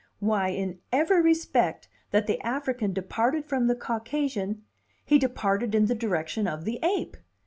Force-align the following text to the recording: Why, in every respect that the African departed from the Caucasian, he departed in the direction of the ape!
Why, 0.17 0.47
in 0.47 0.79
every 0.91 1.21
respect 1.21 1.87
that 2.09 2.25
the 2.25 2.41
African 2.41 2.91
departed 2.91 3.45
from 3.45 3.67
the 3.67 3.75
Caucasian, 3.75 4.63
he 5.05 5.19
departed 5.19 5.75
in 5.75 5.85
the 5.85 5.93
direction 5.93 6.47
of 6.47 6.65
the 6.65 6.79
ape! 6.81 7.17